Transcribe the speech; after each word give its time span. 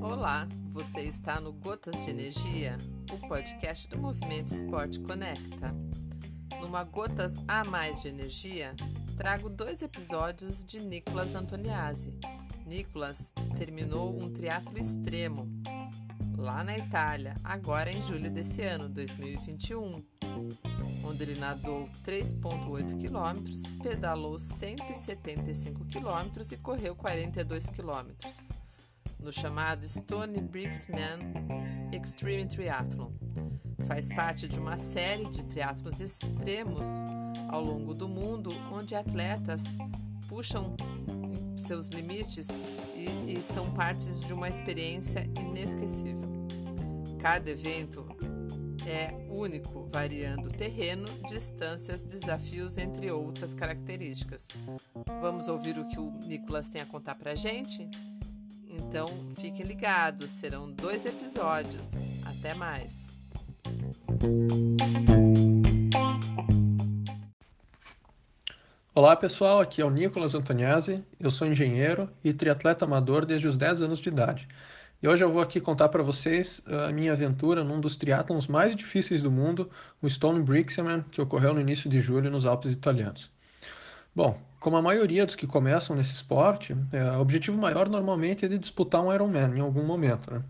Olá, 0.00 0.48
você 0.70 1.02
está 1.02 1.40
no 1.40 1.52
Gotas 1.52 2.04
de 2.04 2.10
Energia, 2.10 2.78
o 3.12 3.28
podcast 3.28 3.86
do 3.88 3.98
Movimento 3.98 4.54
Esporte 4.54 4.98
Conecta. 5.00 5.74
Numa 6.60 6.84
Gotas 6.84 7.34
a 7.46 7.64
Mais 7.64 8.00
de 8.00 8.08
Energia, 8.08 8.74
trago 9.16 9.50
dois 9.50 9.82
episódios 9.82 10.64
de 10.64 10.80
Nicolas 10.80 11.34
Antoniazzi. 11.34 12.14
Nicolas 12.64 13.34
terminou 13.54 14.18
um 14.18 14.32
triatlo 14.32 14.78
extremo 14.78 15.46
lá 16.38 16.64
na 16.64 16.78
Itália, 16.78 17.34
agora 17.44 17.92
em 17.92 18.00
julho 18.00 18.30
desse 18.30 18.62
ano, 18.62 18.88
2021 18.88 20.02
onde 21.04 21.24
ele 21.24 21.38
nadou 21.38 21.88
3,8 22.04 22.98
quilômetros, 22.98 23.62
pedalou 23.82 24.38
175 24.38 25.84
quilômetros 25.86 26.52
e 26.52 26.56
correu 26.56 26.94
42 26.94 27.70
quilômetros, 27.70 28.50
no 29.18 29.32
chamado 29.32 29.86
Stone 29.86 30.40
Brixman 30.40 31.18
Extreme 31.92 32.46
Triathlon. 32.46 33.12
Faz 33.86 34.08
parte 34.08 34.48
de 34.48 34.58
uma 34.58 34.78
série 34.78 35.28
de 35.28 35.44
triatlos 35.44 36.00
extremos 36.00 36.86
ao 37.48 37.62
longo 37.62 37.94
do 37.94 38.08
mundo, 38.08 38.50
onde 38.72 38.94
atletas 38.94 39.62
puxam 40.28 40.74
seus 41.56 41.88
limites 41.88 42.48
e, 42.94 43.34
e 43.36 43.42
são 43.42 43.72
partes 43.72 44.20
de 44.20 44.32
uma 44.32 44.48
experiência 44.48 45.28
inesquecível. 45.38 46.30
Cada 47.20 47.50
evento 47.50 48.04
é 48.86 49.14
único, 49.28 49.86
variando 49.88 50.50
terreno, 50.50 51.06
distâncias, 51.28 52.02
desafios, 52.02 52.76
entre 52.78 53.10
outras 53.10 53.54
características. 53.54 54.48
Vamos 55.20 55.48
ouvir 55.48 55.78
o 55.78 55.86
que 55.86 55.98
o 55.98 56.10
Nicolas 56.24 56.68
tem 56.68 56.82
a 56.82 56.86
contar 56.86 57.14
para 57.14 57.34
gente? 57.34 57.88
Então 58.68 59.08
fiquem 59.40 59.64
ligados, 59.66 60.30
serão 60.30 60.70
dois 60.70 61.04
episódios. 61.04 62.12
Até 62.24 62.54
mais! 62.54 63.10
Olá 68.94 69.16
pessoal, 69.16 69.60
aqui 69.60 69.80
é 69.80 69.84
o 69.84 69.90
Nicolas 69.90 70.34
Antoniazzi, 70.34 71.02
eu 71.18 71.30
sou 71.30 71.46
engenheiro 71.46 72.10
e 72.22 72.32
triatleta 72.32 72.84
amador 72.84 73.24
desde 73.24 73.48
os 73.48 73.56
10 73.56 73.82
anos 73.82 73.98
de 73.98 74.10
idade. 74.10 74.46
E 75.02 75.08
hoje 75.08 75.24
eu 75.24 75.32
vou 75.32 75.42
aqui 75.42 75.60
contar 75.60 75.88
para 75.88 76.00
vocês 76.00 76.62
ah, 76.64 76.86
a 76.86 76.92
minha 76.92 77.12
aventura 77.12 77.64
num 77.64 77.80
dos 77.80 77.96
triatlons 77.96 78.46
mais 78.46 78.76
difíceis 78.76 79.20
do 79.20 79.32
mundo, 79.32 79.68
o 80.00 80.08
Stone 80.08 80.40
Brixeman, 80.40 81.04
que 81.10 81.20
ocorreu 81.20 81.52
no 81.52 81.60
início 81.60 81.90
de 81.90 81.98
julho 81.98 82.30
nos 82.30 82.46
Alpes 82.46 82.70
italianos. 82.70 83.28
Bom, 84.14 84.38
como 84.60 84.76
a 84.76 84.82
maioria 84.82 85.26
dos 85.26 85.34
que 85.34 85.46
começam 85.46 85.96
nesse 85.96 86.14
esporte, 86.14 86.76
é, 86.92 87.02
o 87.16 87.20
objetivo 87.20 87.58
maior 87.58 87.88
normalmente 87.88 88.44
é 88.44 88.48
de 88.48 88.58
disputar 88.58 89.02
um 89.02 89.12
Ironman 89.12 89.56
em 89.56 89.60
algum 89.60 89.84
momento, 89.84 90.32
né? 90.32 90.42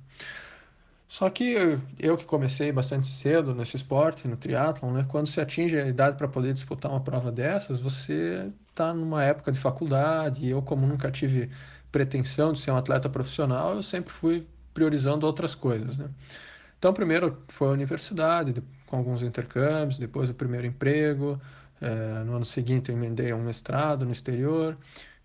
Só 1.08 1.30
que 1.30 1.56
eu 1.98 2.16
que 2.16 2.24
comecei 2.24 2.72
bastante 2.72 3.06
cedo 3.06 3.54
nesse 3.54 3.76
esporte, 3.76 4.26
no 4.28 4.36
triatlon, 4.36 4.92
né, 4.92 5.06
quando 5.08 5.26
se 5.26 5.40
atinge 5.40 5.78
a 5.78 5.86
idade 5.86 6.16
para 6.16 6.26
poder 6.26 6.54
disputar 6.54 6.90
uma 6.90 7.00
prova 7.00 7.30
dessas, 7.30 7.80
você 7.80 8.50
está 8.70 8.94
numa 8.94 9.22
época 9.22 9.52
de 9.52 9.58
faculdade, 9.58 10.44
e 10.44 10.50
eu 10.50 10.62
como 10.62 10.86
nunca 10.86 11.10
tive 11.10 11.50
pretensão 11.92 12.52
de 12.52 12.60
ser 12.60 12.70
um 12.72 12.76
atleta 12.76 13.08
profissional, 13.08 13.76
eu 13.76 13.82
sempre 13.82 14.12
fui 14.12 14.46
priorizando 14.74 15.26
outras 15.26 15.54
coisas, 15.54 15.98
né? 15.98 16.08
Então, 16.78 16.92
primeiro 16.92 17.38
foi 17.46 17.68
a 17.68 17.72
universidade, 17.72 18.60
com 18.86 18.96
alguns 18.96 19.22
intercâmbios, 19.22 19.98
depois 19.98 20.28
o 20.28 20.34
primeiro 20.34 20.66
emprego, 20.66 21.40
é, 21.80 22.24
no 22.24 22.34
ano 22.34 22.44
seguinte 22.44 22.90
emendei 22.90 23.32
um 23.32 23.42
mestrado 23.42 24.04
no 24.04 24.10
exterior, 24.10 24.76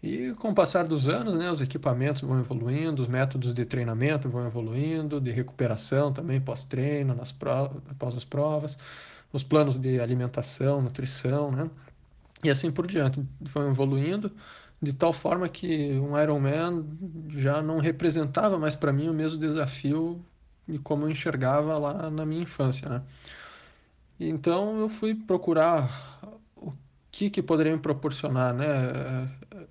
e 0.02 0.34
com 0.36 0.50
o 0.50 0.54
passar 0.54 0.86
dos 0.86 1.10
anos, 1.10 1.34
né, 1.34 1.50
os 1.52 1.60
equipamentos 1.60 2.22
vão 2.22 2.40
evoluindo, 2.40 3.02
os 3.02 3.08
métodos 3.08 3.54
de 3.54 3.66
treinamento 3.66 4.30
vão 4.30 4.46
evoluindo, 4.46 5.20
de 5.20 5.32
recuperação 5.32 6.14
também 6.14 6.40
pós-treino, 6.40 7.16
nas 7.16 7.32
provas, 7.32 7.82
após 7.90 8.16
as 8.16 8.24
provas, 8.24 8.78
os 9.34 9.42
planos 9.42 9.76
de 9.78 10.00
alimentação, 10.00 10.82
nutrição, 10.82 11.52
né, 11.52 11.70
e 12.44 12.50
assim 12.50 12.72
por 12.72 12.88
diante, 12.88 13.26
vão 13.42 13.70
evoluindo, 13.70 14.32
de 14.82 14.94
tal 14.94 15.12
forma 15.12 15.50
que 15.50 15.94
um 16.00 16.20
Ironman 16.22 16.86
já 17.30 17.62
não 17.62 17.80
representava 17.80 18.60
mais 18.60 18.76
para 18.76 18.94
mim 18.94 19.10
o 19.10 19.14
mesmo 19.14 19.40
desafio 19.40 20.24
de 20.68 20.78
como 20.80 21.06
eu 21.06 21.10
enxergava 21.10 21.78
lá 21.78 22.10
na 22.10 22.26
minha 22.26 22.44
infância, 22.44 22.88
né? 22.90 23.04
Então 24.20 24.80
eu 24.80 24.90
fui 24.90 25.16
procurar 25.16 26.20
o 26.56 26.74
que 27.12 27.30
que 27.30 27.42
poderia 27.42 27.74
me 27.74 27.80
proporcionar, 27.82 28.54
né? 28.54 28.68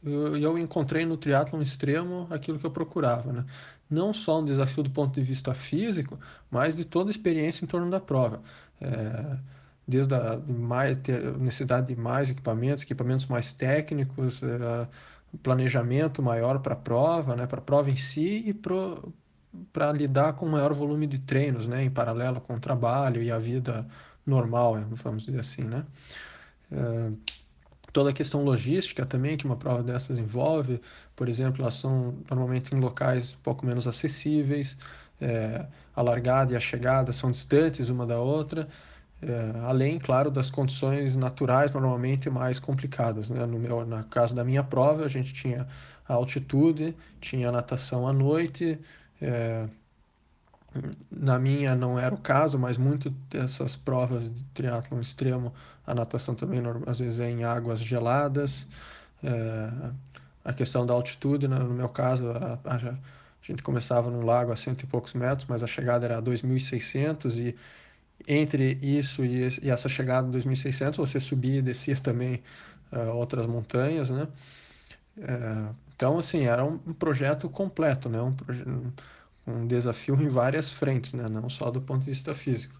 Eu, 0.03 0.37
eu 0.37 0.59
encontrei 0.59 1.05
no 1.05 1.17
triatlon 1.17 1.61
extremo 1.63 2.27
aquilo 2.31 2.59
que 2.59 2.67
eu 2.67 2.71
procurava, 2.71 3.33
né? 3.33 3.45
Não 3.91 4.13
só 4.13 4.41
um 4.41 4.45
desafio 4.45 4.83
do 4.83 4.91
ponto 4.91 5.15
de 5.15 5.23
vista 5.23 5.55
físico, 5.55 6.19
mas 6.51 6.77
de 6.77 6.85
toda 6.85 7.11
a 7.11 7.13
experiência 7.13 7.65
em 7.65 7.69
torno 7.69 7.91
da 7.91 8.01
prova. 8.01 8.43
É, 8.81 9.39
desde 9.87 10.15
a 10.15 10.37
mais, 10.37 10.97
ter 10.99 11.37
necessidade 11.39 11.87
de 11.89 11.97
mais 11.97 12.31
equipamentos, 12.31 12.83
equipamentos 12.83 13.27
mais 13.27 13.53
técnicos, 13.53 14.43
uh, 14.43 14.89
planejamento 15.43 16.23
maior 16.23 16.59
para 16.61 16.75
a 16.75 16.77
prova, 16.77 17.37
né, 17.37 17.47
para 17.47 17.59
a 17.59 17.63
prova 17.63 17.91
em 17.91 17.97
si 17.97 18.43
e 18.47 18.55
para 18.55 19.93
lidar 19.93 20.35
com 20.35 20.47
maior 20.47 20.73
volume 20.73 21.07
de 21.07 21.19
treinos, 21.19 21.67
né, 21.67 21.85
em 21.85 21.91
paralelo 21.91 22.41
com 22.41 22.55
o 22.57 22.61
trabalho 22.61 23.23
e 23.23 23.31
a 23.31 23.39
vida 23.39 23.87
normal, 24.25 24.79
vamos 24.91 25.25
dizer 25.25 25.41
assim, 25.41 25.63
né. 25.63 25.85
Uh, 26.73 27.17
toda 27.93 28.11
a 28.11 28.13
questão 28.13 28.43
logística 28.43 29.07
também 29.07 29.37
que 29.37 29.47
uma 29.47 29.57
prova 29.57 29.83
dessas 29.83 30.19
envolve, 30.19 30.81
por 31.15 31.29
exemplo, 31.29 31.63
elas 31.63 31.77
são 31.77 32.19
normalmente 32.29 32.75
em 32.75 32.79
locais 32.79 33.35
um 33.35 33.43
pouco 33.43 33.65
menos 33.65 33.87
acessíveis, 33.87 34.77
é, 35.19 35.65
a 35.95 36.03
largada 36.03 36.53
e 36.53 36.57
a 36.57 36.61
chegada 36.61 37.11
são 37.11 37.31
distantes 37.31 37.89
uma 37.89 38.05
da 38.05 38.21
outra, 38.21 38.69
é, 39.23 39.59
além, 39.65 39.99
claro, 39.99 40.31
das 40.31 40.51
condições 40.51 41.17
naturais 41.17 41.73
normalmente 41.73 42.29
mais 42.29 42.59
complicadas. 42.59 43.31
Né? 43.31 43.45
No 43.47 43.59
meu, 43.59 43.87
na 43.87 44.03
caso 44.05 44.35
da 44.35 44.45
minha 44.45 44.63
prova, 44.63 45.05
a 45.05 45.09
gente 45.09 45.33
tinha 45.33 45.67
a 46.09 46.15
altitude, 46.15 46.95
tinha 47.21 47.49
a 47.49 47.53
natação 47.53 48.07
à 48.07 48.13
noite. 48.13 48.79
É, 49.21 49.67
na 51.11 51.39
minha 51.39 51.75
não 51.75 51.99
era 51.99 52.15
o 52.15 52.19
caso, 52.19 52.59
mas 52.59 52.77
muito 52.77 53.11
dessas 53.31 53.77
provas 53.77 54.33
de 54.33 54.45
triatlon 54.53 55.01
extremo, 55.01 55.53
a 55.87 55.95
natação 55.95 56.35
também 56.35 56.61
às 56.87 56.99
vezes 56.99 57.21
é 57.21 57.31
em 57.31 57.45
águas 57.45 57.81
geladas. 57.81 58.67
É, 59.23 59.71
a 60.45 60.53
questão 60.53 60.87
da 60.87 60.93
altitude, 60.93 61.49
né? 61.49 61.59
no 61.59 61.75
meu 61.75 61.89
caso, 61.89 62.31
a, 62.31 62.59
a, 62.65 62.77
a 62.77 62.99
gente 63.43 63.63
começava 63.63 64.11
num 64.11 64.25
lago 64.25 64.53
a 64.53 64.57
cento 64.57 64.83
e 64.83 64.87
poucos 64.87 65.15
metros, 65.15 65.47
mas 65.49 65.63
a 65.63 65.67
chegada 65.67 66.05
era 66.05 66.19
a 66.19 66.23
2.600 66.23 67.37
e 67.37 67.57
entre 68.27 68.79
isso 68.83 69.25
e, 69.25 69.49
e 69.63 69.71
essa 69.71 69.89
chegada 69.89 70.29
em 70.29 70.31
2600, 70.31 70.99
você 70.99 71.21
subia 71.21 71.59
e 71.59 71.63
descia 71.63 71.97
também 71.97 72.43
uh, 72.93 73.15
outras 73.15 73.47
montanhas, 73.47 74.11
né? 74.11 74.29
Uh, 75.19 75.75
então, 75.95 76.19
assim, 76.19 76.45
era 76.47 76.65
um, 76.65 76.79
projeto 76.79 77.49
completo, 77.49 78.09
né? 78.09 78.21
Um, 78.21 78.35
um 79.47 79.67
desafio 79.67 80.21
em 80.21 80.29
várias 80.29 80.73
frentes, 80.73 81.13
né? 81.13 81.29
Não 81.29 81.49
só 81.49 81.71
do 81.71 81.81
ponto 81.81 82.01
de 82.01 82.11
vista 82.11 82.35
físico. 82.35 82.79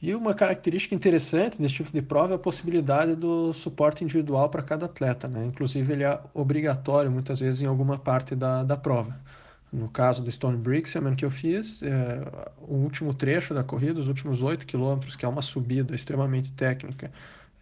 E 0.00 0.14
uma 0.14 0.34
característica 0.34 0.94
interessante 0.94 1.60
desse 1.60 1.76
tipo 1.76 1.90
de 1.90 2.02
prova 2.02 2.34
é 2.34 2.36
a 2.36 2.38
possibilidade 2.38 3.14
do 3.16 3.54
suporte 3.54 4.04
individual 4.04 4.48
para 4.50 4.62
cada 4.62 4.86
atleta, 4.86 5.26
né? 5.26 5.46
Inclusive, 5.46 5.92
ele 5.92 6.04
é 6.04 6.20
obrigatório 6.34 7.10
muitas 7.10 7.40
vezes 7.40 7.62
em 7.62 7.66
alguma 7.66 7.98
parte 7.98 8.34
da, 8.34 8.62
da 8.62 8.76
prova. 8.76 9.18
No 9.76 9.90
caso 9.90 10.22
do 10.22 10.32
Stone 10.32 10.56
Brixeman 10.56 11.14
que 11.14 11.22
eu 11.22 11.30
fiz, 11.30 11.82
é, 11.82 12.20
o 12.62 12.76
último 12.76 13.12
trecho 13.12 13.52
da 13.52 13.62
corrida, 13.62 14.00
os 14.00 14.08
últimos 14.08 14.40
8 14.40 14.64
quilômetros, 14.64 15.14
que 15.14 15.26
é 15.26 15.28
uma 15.28 15.42
subida 15.42 15.94
extremamente 15.94 16.50
técnica, 16.52 17.12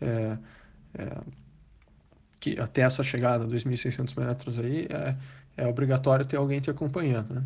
é, 0.00 0.38
é, 0.96 1.18
que 2.38 2.56
até 2.60 2.82
essa 2.82 3.02
chegada, 3.02 3.44
2.600 3.44 4.16
metros 4.16 4.60
aí, 4.60 4.86
é, 4.88 5.16
é 5.56 5.66
obrigatório 5.66 6.24
ter 6.24 6.36
alguém 6.36 6.60
te 6.60 6.70
acompanhando. 6.70 7.34
Né? 7.34 7.44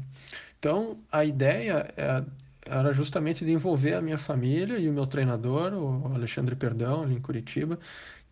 Então, 0.58 0.98
a 1.10 1.24
ideia 1.24 1.90
é, 1.96 2.22
era 2.66 2.92
justamente 2.92 3.46
de 3.46 3.52
envolver 3.52 3.94
a 3.94 4.02
minha 4.02 4.18
família 4.18 4.78
e 4.78 4.86
o 4.86 4.92
meu 4.92 5.06
treinador, 5.06 5.72
o 5.72 6.12
Alexandre 6.14 6.54
Perdão, 6.54 7.04
ali 7.04 7.14
em 7.14 7.20
Curitiba, 7.22 7.78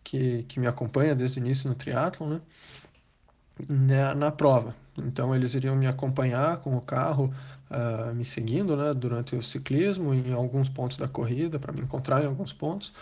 que, 0.03 0.43
que 0.43 0.59
me 0.59 0.67
acompanha 0.67 1.15
desde 1.15 1.39
o 1.39 1.41
início 1.43 1.67
no 1.67 1.73
triatlon, 1.75 2.29
né? 2.29 2.41
Na, 3.67 4.15
na 4.15 4.31
prova. 4.31 4.75
Então 4.97 5.35
eles 5.35 5.53
iriam 5.53 5.75
me 5.75 5.87
acompanhar 5.87 6.57
com 6.59 6.75
o 6.75 6.81
carro, 6.81 7.33
uh, 7.69 8.13
me 8.13 8.25
seguindo 8.25 8.75
né, 8.75 8.93
durante 8.93 9.35
o 9.35 9.43
ciclismo, 9.43 10.13
em 10.13 10.33
alguns 10.33 10.69
pontos 10.69 10.97
da 10.97 11.07
corrida, 11.07 11.59
para 11.59 11.71
me 11.71 11.81
encontrar 11.81 12.23
em 12.23 12.27
alguns 12.27 12.51
pontos. 12.51 12.93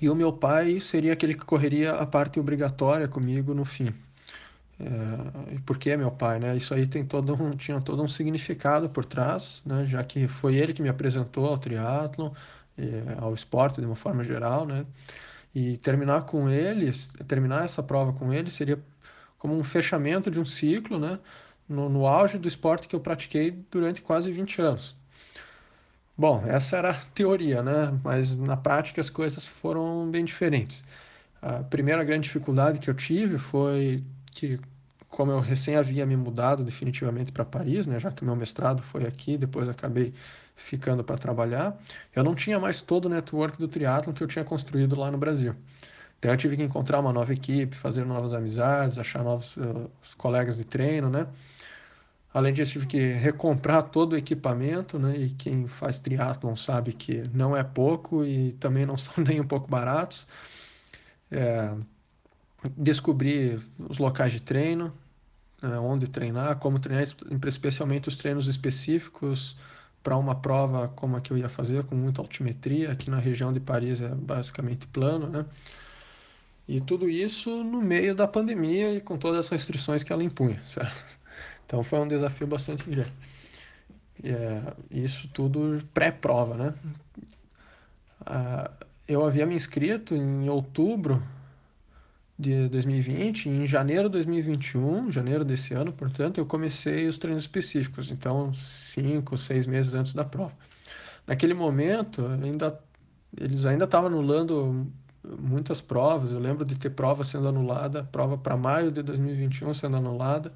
E 0.00 0.08
o 0.08 0.14
meu 0.14 0.32
pai 0.32 0.80
seria 0.80 1.12
aquele 1.12 1.34
que 1.34 1.44
correria 1.44 1.92
a 1.92 2.06
parte 2.06 2.40
obrigatória 2.40 3.06
comigo 3.06 3.54
no 3.54 3.64
fim. 3.64 3.94
É, 4.80 5.58
por 5.64 5.78
que 5.78 5.96
meu 5.96 6.10
pai, 6.10 6.40
né? 6.40 6.56
Isso 6.56 6.74
aí 6.74 6.86
tem 6.86 7.04
todo 7.04 7.34
um, 7.40 7.56
tinha 7.56 7.80
todo 7.80 8.02
um 8.02 8.08
significado 8.08 8.88
por 8.88 9.04
trás, 9.04 9.62
né? 9.64 9.86
Já 9.86 10.02
que 10.02 10.26
foi 10.26 10.56
ele 10.56 10.72
que 10.74 10.82
me 10.82 10.88
apresentou 10.88 11.46
ao 11.46 11.58
triatlon, 11.58 12.32
ao 13.18 13.32
esporte 13.34 13.80
de 13.80 13.86
uma 13.86 13.94
forma 13.94 14.24
geral, 14.24 14.66
né? 14.66 14.84
E 15.54 15.76
terminar 15.78 16.22
com 16.22 16.48
eles, 16.48 17.12
terminar 17.28 17.64
essa 17.64 17.82
prova 17.82 18.12
com 18.12 18.32
eles 18.32 18.52
seria 18.54 18.78
como 19.38 19.56
um 19.56 19.62
fechamento 19.64 20.30
de 20.30 20.40
um 20.40 20.44
ciclo, 20.44 20.98
né? 20.98 21.18
No, 21.68 21.88
no 21.88 22.06
auge 22.06 22.38
do 22.38 22.48
esporte 22.48 22.88
que 22.88 22.96
eu 22.96 23.00
pratiquei 23.00 23.50
durante 23.70 24.02
quase 24.02 24.30
20 24.32 24.60
anos. 24.60 24.96
Bom, 26.16 26.44
essa 26.46 26.76
era 26.76 26.90
a 26.90 26.94
teoria, 26.94 27.62
né? 27.62 27.98
Mas 28.02 28.36
na 28.38 28.56
prática 28.56 29.00
as 29.00 29.10
coisas 29.10 29.44
foram 29.46 30.10
bem 30.10 30.24
diferentes. 30.24 30.82
A 31.42 31.62
primeira 31.62 32.04
grande 32.04 32.24
dificuldade 32.24 32.78
que 32.78 32.88
eu 32.88 32.94
tive 32.94 33.36
foi 33.36 34.02
que, 34.30 34.58
como 35.14 35.30
eu 35.30 35.38
recém 35.38 35.76
havia 35.76 36.04
me 36.04 36.16
mudado 36.16 36.64
definitivamente 36.64 37.30
para 37.30 37.44
Paris, 37.44 37.86
né? 37.86 38.00
Já 38.00 38.10
que 38.10 38.24
meu 38.24 38.34
mestrado 38.34 38.82
foi 38.82 39.06
aqui, 39.06 39.38
depois 39.38 39.68
acabei 39.68 40.12
ficando 40.56 41.04
para 41.04 41.16
trabalhar, 41.16 41.80
eu 42.14 42.24
não 42.24 42.34
tinha 42.34 42.58
mais 42.58 42.80
todo 42.80 43.06
o 43.06 43.08
network 43.08 43.56
do 43.56 43.68
triatlon 43.68 44.12
que 44.12 44.24
eu 44.24 44.26
tinha 44.26 44.44
construído 44.44 44.96
lá 44.96 45.12
no 45.12 45.18
Brasil. 45.18 45.54
Então 46.18 46.32
eu 46.32 46.36
tive 46.36 46.56
que 46.56 46.64
encontrar 46.64 46.98
uma 46.98 47.12
nova 47.12 47.32
equipe, 47.32 47.76
fazer 47.76 48.04
novas 48.04 48.32
amizades, 48.32 48.98
achar 48.98 49.22
novos 49.22 49.56
uh, 49.56 49.88
colegas 50.18 50.56
de 50.56 50.64
treino, 50.64 51.08
né? 51.08 51.28
Além 52.32 52.52
disso, 52.52 52.72
tive 52.72 52.86
que 52.86 53.12
recomprar 53.12 53.84
todo 53.84 54.14
o 54.14 54.16
equipamento, 54.16 54.98
né? 54.98 55.16
E 55.16 55.30
quem 55.30 55.68
faz 55.68 56.00
triatlon 56.00 56.56
sabe 56.56 56.92
que 56.92 57.22
não 57.32 57.56
é 57.56 57.62
pouco 57.62 58.24
e 58.24 58.52
também 58.54 58.84
não 58.84 58.98
são 58.98 59.22
nem 59.22 59.40
um 59.40 59.46
pouco 59.46 59.68
baratos. 59.68 60.26
É, 61.30 61.72
descobrir 62.76 63.60
os 63.78 63.98
locais 63.98 64.32
de 64.32 64.40
treino, 64.40 64.92
né? 65.68 65.78
onde 65.78 66.08
treinar, 66.08 66.56
como 66.56 66.78
treinar, 66.78 67.06
especialmente 67.46 68.08
os 68.08 68.16
treinos 68.16 68.46
específicos 68.46 69.56
para 70.02 70.16
uma 70.16 70.34
prova 70.34 70.88
como 70.88 71.16
a 71.16 71.20
que 71.20 71.32
eu 71.32 71.38
ia 71.38 71.48
fazer, 71.48 71.84
com 71.84 71.94
muita 71.94 72.20
altimetria. 72.20 72.92
Aqui 72.92 73.10
na 73.10 73.18
região 73.18 73.52
de 73.52 73.60
Paris 73.60 74.00
é 74.00 74.08
basicamente 74.08 74.86
plano, 74.86 75.26
né? 75.28 75.46
E 76.68 76.80
tudo 76.80 77.08
isso 77.08 77.62
no 77.62 77.80
meio 77.80 78.14
da 78.14 78.26
pandemia 78.26 78.94
e 78.94 79.00
com 79.00 79.18
todas 79.18 79.46
as 79.46 79.48
restrições 79.48 80.02
que 80.02 80.12
ela 80.12 80.22
impunha, 80.22 80.60
certo? 80.64 81.04
Então 81.66 81.82
foi 81.82 81.98
um 81.98 82.08
desafio 82.08 82.46
bastante 82.46 82.88
grande. 82.88 83.12
É, 84.22 84.74
isso 84.90 85.28
tudo 85.28 85.82
pré-prova, 85.92 86.54
né? 86.54 86.74
Ah, 88.24 88.70
eu 89.08 89.24
havia 89.24 89.46
me 89.46 89.54
inscrito 89.54 90.14
em 90.14 90.48
outubro 90.48 91.22
de 92.38 92.68
2020, 92.68 93.48
em 93.48 93.66
janeiro 93.66 94.04
de 94.08 94.12
2021, 94.14 95.10
janeiro 95.10 95.44
desse 95.44 95.72
ano, 95.72 95.92
portanto, 95.92 96.38
eu 96.38 96.46
comecei 96.46 97.06
os 97.06 97.16
treinos 97.16 97.44
específicos, 97.44 98.10
então 98.10 98.52
cinco, 98.54 99.36
seis 99.38 99.66
meses 99.66 99.94
antes 99.94 100.12
da 100.14 100.24
prova. 100.24 100.52
Naquele 101.26 101.54
momento, 101.54 102.26
ainda 102.26 102.78
eles 103.40 103.64
ainda 103.66 103.84
estavam 103.84 104.08
anulando 104.08 104.86
muitas 105.38 105.80
provas. 105.80 106.30
Eu 106.30 106.38
lembro 106.38 106.64
de 106.64 106.76
ter 106.76 106.90
prova 106.90 107.24
sendo 107.24 107.48
anulada, 107.48 108.04
prova 108.04 108.36
para 108.38 108.56
maio 108.56 108.90
de 108.90 109.02
2021 109.02 109.74
sendo 109.74 109.96
anulada, 109.96 110.52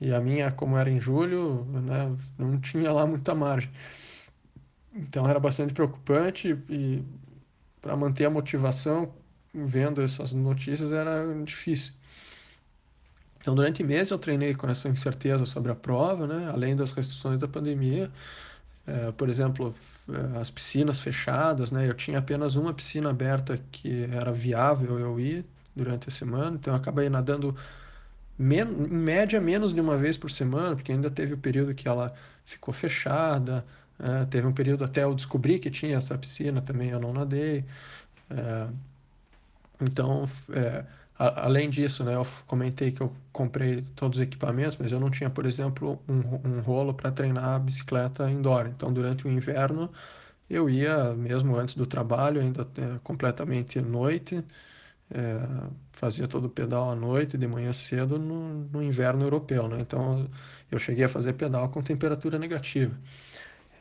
e 0.00 0.12
a 0.12 0.20
minha, 0.20 0.50
como 0.50 0.76
era 0.76 0.90
em 0.90 1.00
julho, 1.00 1.64
né, 1.64 2.14
não 2.38 2.58
tinha 2.60 2.92
lá 2.92 3.06
muita 3.06 3.34
margem. 3.34 3.70
Então 4.92 5.28
era 5.28 5.40
bastante 5.40 5.72
preocupante 5.72 6.56
e 6.68 7.02
para 7.80 7.96
manter 7.96 8.24
a 8.24 8.30
motivação 8.30 9.12
vendo 9.54 10.02
essas 10.02 10.32
notícias 10.32 10.92
era 10.92 11.24
difícil. 11.44 11.92
Então, 13.40 13.54
durante 13.54 13.82
meses 13.84 14.10
eu 14.10 14.18
treinei 14.18 14.54
com 14.54 14.66
essa 14.68 14.88
incerteza 14.88 15.46
sobre 15.46 15.70
a 15.70 15.74
prova, 15.74 16.26
né? 16.26 16.50
além 16.50 16.74
das 16.74 16.92
restrições 16.92 17.38
da 17.38 17.46
pandemia. 17.46 18.10
É, 18.86 19.12
por 19.12 19.28
exemplo, 19.28 19.74
é, 20.08 20.38
as 20.38 20.50
piscinas 20.50 21.00
fechadas, 21.00 21.72
né? 21.72 21.88
Eu 21.88 21.94
tinha 21.94 22.18
apenas 22.18 22.54
uma 22.54 22.72
piscina 22.74 23.10
aberta 23.10 23.58
que 23.72 24.04
era 24.12 24.30
viável 24.32 24.98
eu 24.98 25.18
ir 25.18 25.44
durante 25.74 26.08
a 26.08 26.12
semana, 26.12 26.56
então 26.56 26.74
eu 26.74 26.78
acabei 26.78 27.08
nadando 27.08 27.56
em 28.38 28.64
média 28.64 29.40
menos 29.40 29.72
de 29.72 29.80
uma 29.80 29.96
vez 29.96 30.16
por 30.18 30.30
semana, 30.30 30.76
porque 30.76 30.92
ainda 30.92 31.10
teve 31.10 31.34
o 31.34 31.38
período 31.38 31.74
que 31.74 31.88
ela 31.88 32.14
ficou 32.44 32.74
fechada, 32.74 33.64
é, 33.98 34.24
teve 34.26 34.46
um 34.46 34.52
período 34.52 34.84
até 34.84 35.04
eu 35.04 35.14
descobrir 35.14 35.58
que 35.60 35.70
tinha 35.70 35.96
essa 35.96 36.16
piscina 36.18 36.60
também 36.60 36.90
eu 36.90 37.00
não 37.00 37.12
nadei. 37.12 37.64
É, 38.30 38.68
então, 39.84 40.28
é, 40.52 40.84
a, 41.18 41.46
além 41.46 41.70
disso, 41.70 42.04
né, 42.04 42.14
eu 42.14 42.26
comentei 42.46 42.92
que 42.92 43.00
eu 43.00 43.12
comprei 43.32 43.82
todos 43.94 44.18
os 44.18 44.22
equipamentos, 44.22 44.76
mas 44.78 44.92
eu 44.92 45.00
não 45.00 45.10
tinha, 45.10 45.30
por 45.30 45.46
exemplo, 45.46 46.02
um, 46.08 46.48
um 46.48 46.60
rolo 46.60 46.94
para 46.94 47.10
treinar 47.12 47.48
a 47.50 47.58
bicicleta 47.58 48.30
indoor. 48.30 48.66
Então, 48.68 48.92
durante 48.92 49.26
o 49.26 49.30
inverno, 49.30 49.90
eu 50.48 50.68
ia, 50.68 51.14
mesmo 51.14 51.56
antes 51.56 51.74
do 51.76 51.86
trabalho, 51.86 52.40
ainda 52.40 52.62
é, 52.78 52.98
completamente 53.02 53.80
noite, 53.80 54.44
é, 55.10 55.68
fazia 55.92 56.28
todo 56.28 56.46
o 56.46 56.50
pedal 56.50 56.90
à 56.90 56.96
noite, 56.96 57.38
de 57.38 57.46
manhã 57.46 57.72
cedo, 57.72 58.18
no, 58.18 58.64
no 58.68 58.82
inverno 58.82 59.24
europeu. 59.24 59.68
Né? 59.68 59.78
Então, 59.80 60.28
eu 60.70 60.78
cheguei 60.78 61.04
a 61.04 61.08
fazer 61.08 61.34
pedal 61.34 61.68
com 61.70 61.82
temperatura 61.82 62.38
negativa. 62.38 62.94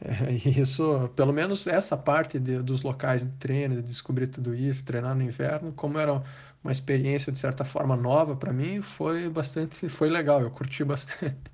Isso, 0.59 1.09
pelo 1.15 1.31
menos 1.33 1.65
essa 1.67 1.95
parte 1.97 2.39
de, 2.39 2.59
dos 2.61 2.81
locais 2.83 3.25
de 3.25 3.31
treino, 3.37 3.75
de 3.75 3.81
descobrir 3.83 4.27
tudo 4.27 4.53
isso, 4.53 4.83
treinar 4.83 5.15
no 5.15 5.23
inverno, 5.23 5.71
como 5.73 5.97
era 5.97 6.21
uma 6.63 6.71
experiência 6.71 7.31
de 7.31 7.39
certa 7.39 7.63
forma 7.63 7.95
nova 7.95 8.35
para 8.35 8.51
mim, 8.53 8.81
foi 8.81 9.29
bastante, 9.29 9.87
foi 9.89 10.09
legal, 10.09 10.41
eu 10.41 10.51
curti 10.51 10.83
bastante. 10.85 11.51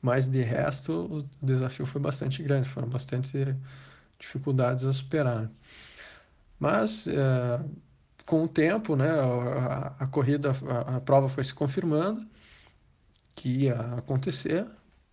Mas 0.00 0.28
de 0.28 0.42
resto, 0.42 0.92
o 1.42 1.44
desafio 1.44 1.86
foi 1.86 2.00
bastante 2.00 2.42
grande, 2.42 2.68
foram 2.68 2.88
bastante 2.88 3.56
dificuldades 4.18 4.84
a 4.84 4.92
superar. 4.92 5.50
Mas 6.58 7.06
é, 7.06 7.60
com 8.26 8.44
o 8.44 8.48
tempo, 8.48 8.96
né, 8.96 9.08
a, 9.10 9.96
a 10.00 10.06
corrida, 10.06 10.52
a, 10.52 10.96
a 10.96 11.00
prova 11.00 11.28
foi 11.28 11.44
se 11.44 11.54
confirmando 11.54 12.26
que 13.34 13.48
ia 13.64 13.74
acontecer. 13.96 14.66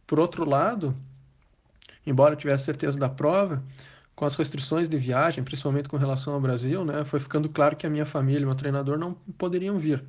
Por 0.08 0.20
outro 0.20 0.46
lado, 0.46 0.96
embora 2.06 2.34
eu 2.34 2.38
tivesse 2.38 2.66
certeza 2.66 2.98
da 3.00 3.10
prova, 3.10 3.64
com 4.16 4.26
as 4.26 4.36
restrições 4.36 4.88
de 4.88 4.98
viagem, 4.98 5.44
principalmente 5.44 5.90
com 5.90 5.98
relação 5.98 6.34
ao 6.34 6.42
Brasil, 6.42 6.86
né, 6.86 7.04
foi 7.04 7.20
ficando 7.20 7.50
claro 7.50 7.76
que 7.76 7.86
a 7.86 7.90
minha 7.90 8.06
família 8.06 8.42
e 8.44 8.46
meu 8.46 8.56
treinador 8.56 8.98
não 8.98 9.14
poderiam 9.38 9.78
vir. 9.78 10.04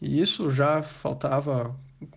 E 0.00 0.20
isso 0.20 0.50
já 0.52 0.82
faltava 0.82 1.74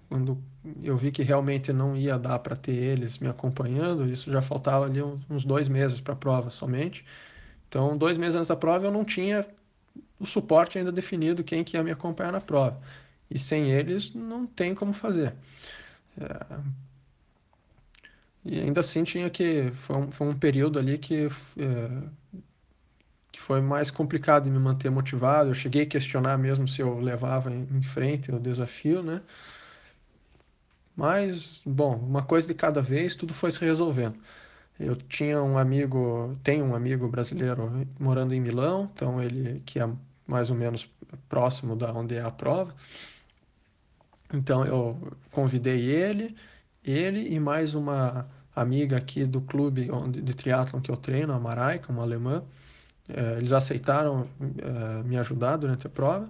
quando 0.07 0.38
eu 0.83 0.95
vi 0.95 1.11
que 1.11 1.23
realmente 1.23 1.73
não 1.73 1.95
ia 1.95 2.17
dar 2.19 2.39
para 2.39 2.55
ter 2.55 2.73
eles 2.73 3.17
me 3.19 3.27
acompanhando, 3.27 4.07
isso 4.07 4.31
já 4.31 4.41
faltava 4.41 4.85
ali 4.85 5.01
uns 5.01 5.44
dois 5.44 5.67
meses 5.67 5.99
para 5.99 6.13
a 6.13 6.15
prova 6.15 6.49
somente. 6.49 7.03
Então, 7.67 7.97
dois 7.97 8.17
meses 8.17 8.35
antes 8.35 8.49
da 8.49 8.55
prova, 8.55 8.85
eu 8.85 8.91
não 8.91 9.03
tinha 9.03 9.47
o 10.19 10.25
suporte 10.25 10.77
ainda 10.77 10.91
definido 10.91 11.44
quem 11.44 11.63
que 11.63 11.77
ia 11.77 11.83
me 11.83 11.91
acompanhar 11.91 12.31
na 12.31 12.42
prova. 12.42 12.80
E 13.30 13.39
sem 13.39 13.71
eles, 13.71 14.13
não 14.13 14.45
tem 14.45 14.75
como 14.75 14.94
fazer. 14.94 15.33
É, 16.19 16.45
e 18.44 18.60
ainda 18.60 18.81
assim 18.81 19.04
tinha 19.04 19.30
que. 19.30 19.71
Foi 19.71 19.95
um, 19.98 20.10
foi 20.10 20.28
um 20.28 20.38
período 20.38 20.80
ali 20.80 20.98
que, 20.98 21.28
é, 21.57 22.40
que 23.31 23.40
foi 23.40 23.62
mais 23.62 23.92
complicado 23.92 24.45
de 24.45 24.50
me 24.50 24.60
manter 24.60 24.90
motivado. 24.90 25.50
Eu 25.52 25.54
cheguei 25.56 25.83
a 25.83 25.86
questionar 25.86 26.38
mesmo 26.38 26.68
se 26.68 26.81
eu 26.81 27.00
levava 27.00 27.52
em, 27.52 27.68
em 27.71 27.83
frente 27.83 28.31
o 28.31 28.40
desafio, 28.40 29.04
né? 29.04 29.21
Mas, 30.95 31.62
bom, 31.66 31.95
uma 31.95 32.24
coisa 32.24 32.48
de 32.48 32.54
cada 32.54 32.81
vez, 32.81 33.16
tudo 33.16 33.33
foi 33.33 33.52
se 33.52 33.60
resolvendo. 33.64 34.18
Eu 34.80 34.95
tinha 34.95 35.42
um 35.42 35.57
amigo, 35.57 36.38
tenho 36.44 36.66
um 36.66 36.76
amigo 36.76 37.07
brasileiro 37.07 37.88
morando 38.00 38.33
em 38.33 38.42
Milão, 38.42 38.90
então 38.94 39.21
ele 39.21 39.62
que 39.66 39.80
é 39.80 39.90
mais 40.28 40.50
ou 40.50 40.56
menos 40.56 40.90
próximo 41.30 41.76
da 41.76 41.94
onde 41.94 42.16
é 42.16 42.21
a 42.21 42.31
prova. 42.31 42.74
Então 44.33 44.66
eu 44.66 44.98
convidei 45.31 45.81
ele, 45.81 46.36
ele 46.83 47.33
e 47.33 47.40
mais 47.40 47.73
uma 47.73 48.28
amiga 48.56 48.97
aqui 48.97 49.26
do 49.26 49.42
clube 49.42 49.90
onde, 49.92 50.21
de 50.21 50.33
triatlon 50.33 50.81
que 50.81 50.92
eu 50.92 50.97
treino, 50.97 51.33
a 51.33 51.40
Maraica, 51.40 51.92
uma 51.92 52.04
alemã. 52.04 52.44
É, 53.09 53.38
eles 53.38 53.52
aceitaram 53.52 54.28
é, 54.40 55.04
me 55.04 55.18
ajudar 55.18 55.57
durante 55.57 55.88
a 55.88 55.90
prova. 55.90 56.30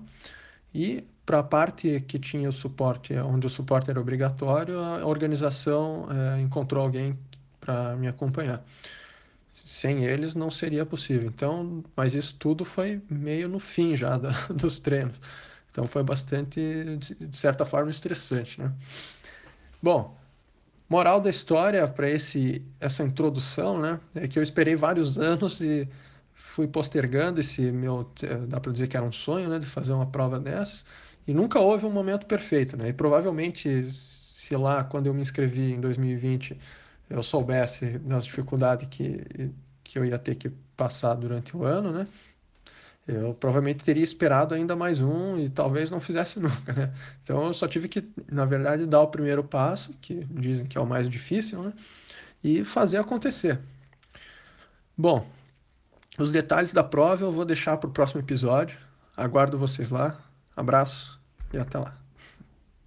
E 0.74 1.04
para 1.26 1.40
a 1.40 1.44
parte 1.44 2.02
que 2.02 2.20
tinha 2.20 2.50
o 2.50 2.52
suporte, 2.52 3.14
onde 3.16 3.48
o 3.48 3.50
suporte 3.50 3.90
era 3.90 4.00
obrigatório, 4.00 4.80
a 4.80 5.06
organização 5.06 6.08
é, 6.12 6.42
encontrou 6.42 6.84
alguém 6.84 7.18
para 7.60 7.96
me 7.96 8.08
acompanhar. 8.08 8.64
Sem 9.54 10.04
eles 10.06 10.34
não 10.34 10.50
seria 10.50 10.86
possível. 10.86 11.28
Então, 11.30 11.84
mas 11.96 12.14
isso 12.14 12.36
tudo 12.38 12.66
foi 12.66 13.02
meio 13.10 13.48
no 13.48 13.60
fim 13.60 13.96
já 13.96 14.18
da, 14.18 14.32
dos 14.54 14.80
treinos. 14.80 15.22
Então 15.70 15.86
foi 15.88 16.04
bastante, 16.04 16.60
de 16.98 17.38
certa 17.38 17.66
forma, 17.66 17.92
estressante, 17.92 18.60
né? 18.60 18.74
Bom, 19.82 20.18
Moral 20.92 21.22
da 21.22 21.30
história 21.30 21.88
para 21.88 22.10
esse 22.10 22.62
essa 22.78 23.02
introdução, 23.02 23.80
né, 23.80 23.98
é 24.14 24.28
que 24.28 24.38
eu 24.38 24.44
esperei 24.44 24.76
vários 24.76 25.18
anos 25.18 25.62
e 25.62 25.88
fui 26.34 26.68
postergando 26.68 27.40
esse 27.40 27.62
meu, 27.72 28.12
eh, 28.22 28.36
dá 28.46 28.60
para 28.60 28.74
dizer 28.74 28.90
que 28.90 28.98
era 28.98 29.06
um 29.06 29.12
sonho, 29.12 29.48
né, 29.50 29.58
de 29.58 29.68
fazer 29.68 29.94
uma 29.94 30.06
prova 30.08 30.38
dessas, 30.38 30.84
e 31.26 31.34
nunca 31.34 31.62
houve 31.62 31.86
um 31.86 31.92
momento 31.92 32.26
perfeito, 32.28 32.76
né? 32.76 32.90
E 32.90 32.94
provavelmente 32.94 33.86
se 33.86 34.54
lá 34.58 34.84
quando 34.84 35.08
eu 35.08 35.14
me 35.14 35.22
inscrevi 35.22 35.72
em 35.72 35.80
2020 35.80 36.60
eu 37.10 37.24
soubesse 37.24 37.98
das 38.00 38.26
dificuldades 38.26 38.86
que 38.90 39.24
que 39.84 39.98
eu 39.98 40.04
ia 40.06 40.20
ter 40.20 40.36
que 40.36 40.50
passar 40.76 41.16
durante 41.16 41.56
o 41.56 41.64
ano, 41.64 41.92
né? 41.94 42.08
Eu 43.08 43.34
provavelmente 43.34 43.84
teria 43.84 44.04
esperado 44.04 44.54
ainda 44.54 44.76
mais 44.76 45.02
um 45.02 45.38
e 45.38 45.50
talvez 45.50 45.90
não 45.90 46.00
fizesse 46.00 46.40
nunca, 46.42 46.74
né? 46.74 46.94
Então 47.24 47.48
eu 47.48 47.54
só 47.54 47.68
tive 47.68 47.88
que, 47.88 48.08
na 48.32 48.46
verdade, 48.46 48.86
dar 48.86 49.02
o 49.02 49.08
primeiro 49.08 49.44
passo, 49.44 49.94
que 50.02 50.24
dizem 50.26 50.66
que 50.66 50.78
é 50.78 50.82
o 50.82 50.86
mais 50.86 51.10
difícil, 51.10 51.62
né? 51.64 51.74
E 52.44 52.64
fazer 52.64 52.98
acontecer. 52.98 53.60
Bom, 54.98 55.28
os 56.18 56.32
detalhes 56.32 56.74
da 56.74 56.84
prova 56.84 57.26
eu 57.26 57.32
vou 57.32 57.46
deixar 57.46 57.78
para 57.78 57.90
o 57.90 57.94
próximo 57.94 58.22
episódio. 58.22 58.78
Aguardo 59.16 59.58
vocês 59.58 59.90
lá. 59.90 60.20
Abraço 60.56 61.20
e 61.54 61.58
até 61.58 61.78
lá. 61.78 62.01